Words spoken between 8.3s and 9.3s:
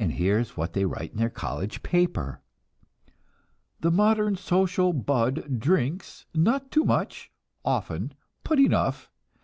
but enough.